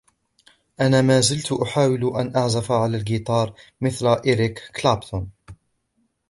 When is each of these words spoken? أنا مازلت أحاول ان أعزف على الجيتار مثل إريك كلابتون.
أنا 0.81 1.01
مازلت 1.01 1.51
أحاول 1.53 2.15
ان 2.15 2.35
أعزف 2.35 2.71
على 2.71 2.97
الجيتار 2.97 3.53
مثل 3.81 4.05
إريك 4.07 4.71
كلابتون. 4.75 5.31